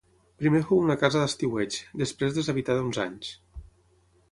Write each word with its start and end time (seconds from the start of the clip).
Primer 0.43 0.61
fou 0.69 0.79
una 0.85 0.95
casa 1.03 1.21
d'estiueig, 1.25 1.77
després 2.03 2.35
deshabitada 2.39 2.85
uns 2.89 3.01
anys. 3.07 3.33